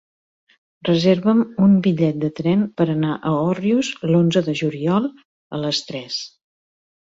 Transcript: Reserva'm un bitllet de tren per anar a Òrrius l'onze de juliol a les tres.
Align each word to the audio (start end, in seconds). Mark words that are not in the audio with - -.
Reserva'm 0.87 1.43
un 1.65 1.75
bitllet 1.87 2.17
de 2.23 2.31
tren 2.39 2.63
per 2.81 2.87
anar 2.95 3.13
a 3.19 3.35
Òrrius 3.51 3.93
l'onze 4.15 4.45
de 4.51 4.57
juliol 4.65 5.09
a 5.59 5.63
les 5.67 5.85
tres. 5.93 6.21